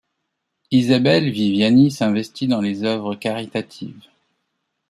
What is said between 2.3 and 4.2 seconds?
dans les œuvres caritatives.